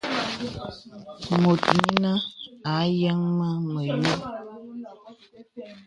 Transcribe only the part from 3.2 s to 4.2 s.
mə məyō.